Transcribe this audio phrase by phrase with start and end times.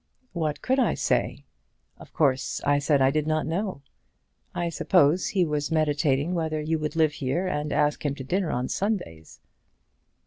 [0.33, 1.45] "What could I say?
[1.99, 3.83] Of course I said I did not know.
[4.55, 8.49] I suppose he was meditating whether you would live here and ask him to dinner
[8.49, 9.41] on Sundays!"